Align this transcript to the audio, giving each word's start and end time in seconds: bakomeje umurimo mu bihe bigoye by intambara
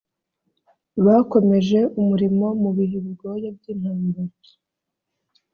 bakomeje 1.05 1.79
umurimo 1.99 2.47
mu 2.61 2.69
bihe 2.77 2.97
bigoye 3.05 3.47
by 3.57 3.65
intambara 3.73 4.35